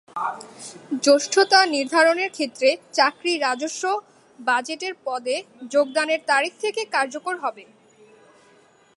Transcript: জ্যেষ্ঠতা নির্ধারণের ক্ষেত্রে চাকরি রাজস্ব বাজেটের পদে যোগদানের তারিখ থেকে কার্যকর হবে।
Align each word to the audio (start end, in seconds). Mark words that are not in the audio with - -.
জ্যেষ্ঠতা 1.03 1.59
নির্ধারণের 1.65 2.29
ক্ষেত্রে 2.31 2.69
চাকরি 2.93 3.33
রাজস্ব 3.37 3.83
বাজেটের 4.39 4.93
পদে 5.05 5.35
যোগদানের 5.71 6.21
তারিখ 6.27 6.53
থেকে 6.61 6.81
কার্যকর 6.85 7.35
হবে। 7.37 7.63